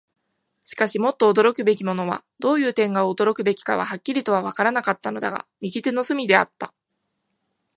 [0.63, 6.73] しかし、もっと驚くべきものは、どういう点が驚くべきかははっきりとはわからなかったのだが、右手の隅であった。